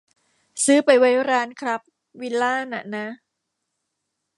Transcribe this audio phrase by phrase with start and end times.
[0.65, 1.81] ซื้อไปไว้ร้านครับ
[2.21, 3.05] วิลล่าน่ะนะ